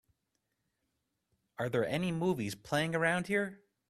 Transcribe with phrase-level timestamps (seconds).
[1.59, 3.59] are there any movies playing around here